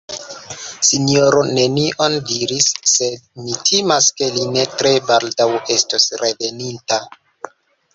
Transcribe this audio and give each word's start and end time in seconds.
La 0.13 0.55
Sinjoro 0.87 1.43
nenion 1.57 2.15
diris, 2.31 2.71
sed 2.93 3.23
mi 3.45 3.61
timas, 3.71 4.11
ke 4.19 4.33
li 4.39 4.51
ne 4.59 4.67
tre 4.81 4.97
baldaŭ 5.13 5.53
estos 5.79 6.13
reveninta. 6.27 7.05